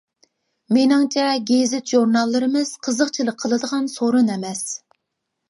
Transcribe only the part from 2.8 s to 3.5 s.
قىزىقچىلىق